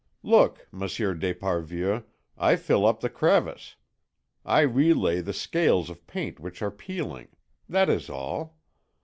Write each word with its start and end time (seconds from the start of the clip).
Look, 0.23 0.67
Monsieur 0.71 1.13
d'Esparvieu, 1.13 2.01
I 2.35 2.55
fill 2.55 2.87
up 2.87 3.01
the 3.01 3.07
crevice, 3.11 3.75
I 4.43 4.61
relay 4.61 5.21
the 5.21 5.31
scales 5.31 5.91
of 5.91 6.07
paint 6.07 6.39
which 6.39 6.63
are 6.63 6.71
peeling. 6.71 7.27
That 7.69 7.87
is 7.87 8.09
all.... 8.09 8.57